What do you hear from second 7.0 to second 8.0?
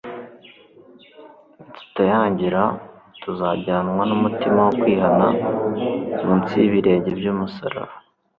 by'umusaraba,